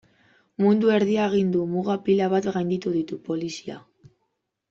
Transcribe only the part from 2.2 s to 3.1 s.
bat gainditu